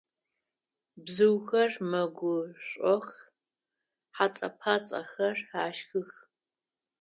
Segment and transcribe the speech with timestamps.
[1.03, 3.07] Бзыухэр мэгушӏох,
[4.15, 6.11] хьэцӏэ-пӏацӏэхэр ашхых.